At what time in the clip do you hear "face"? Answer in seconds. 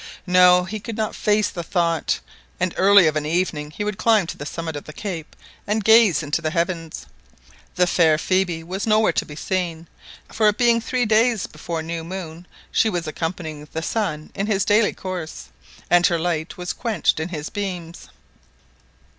1.13-1.49